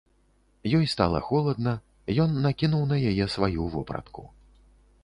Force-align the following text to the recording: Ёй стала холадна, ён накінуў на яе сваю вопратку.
Ёй 0.77 0.87
стала 0.93 1.19
холадна, 1.27 1.73
ён 2.25 2.35
накінуў 2.47 2.83
на 2.95 3.01
яе 3.13 3.25
сваю 3.37 3.71
вопратку. 3.77 4.21